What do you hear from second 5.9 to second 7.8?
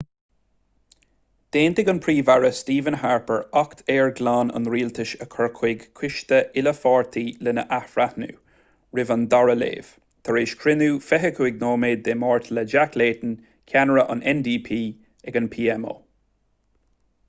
coiste uile-pháirtí lena